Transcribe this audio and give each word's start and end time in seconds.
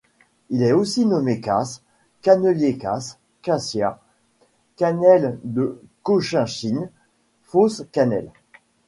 Il 0.49 0.63
est 0.63 0.71
aussi 0.71 1.05
nommé 1.05 1.41
casse, 1.41 1.83
cannelier 2.23 2.79
casse, 2.79 3.19
cassia, 3.43 3.99
cannelle 4.75 5.37
de 5.43 5.79
Cochinchine, 6.01 6.89
fausse 7.43 7.83
cannelle. 7.91 8.31